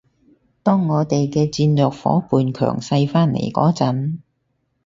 [0.63, 4.17] 當我哋嘅戰略夥伴強勢返嚟嗰陣